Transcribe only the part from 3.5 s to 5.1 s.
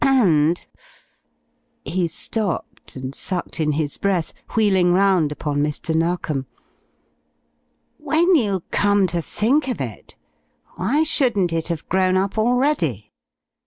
in his breath, wheeling